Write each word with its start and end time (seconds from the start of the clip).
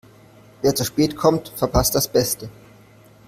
Wer 0.63 0.73
zu 0.73 0.83
spät 0.83 1.15
kommt, 1.15 1.49
verpasst 1.49 1.93
das 1.93 2.07
Beste. 2.07 2.49